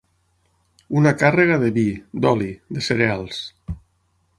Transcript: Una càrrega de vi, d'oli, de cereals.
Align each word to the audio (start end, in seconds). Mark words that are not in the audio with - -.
Una 1.01 1.11
càrrega 1.25 1.59
de 1.65 1.71
vi, 1.77 1.85
d'oli, 2.25 2.51
de 2.79 2.87
cereals. 2.91 3.45